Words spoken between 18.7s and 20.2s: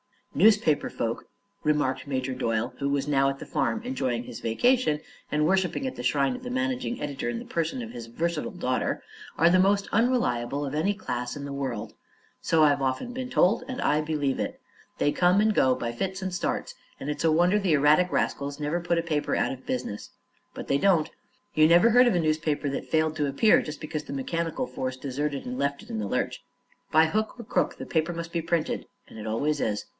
put a paper out of business.